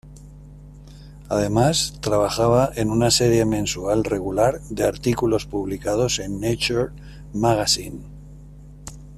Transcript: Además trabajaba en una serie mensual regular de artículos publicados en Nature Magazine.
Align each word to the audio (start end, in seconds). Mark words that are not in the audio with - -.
Además 1.29 1.99
trabajaba 2.01 2.71
en 2.73 2.89
una 2.89 3.11
serie 3.11 3.45
mensual 3.45 4.03
regular 4.03 4.59
de 4.71 4.83
artículos 4.85 5.45
publicados 5.45 6.17
en 6.17 6.39
Nature 6.41 6.89
Magazine. 7.33 7.99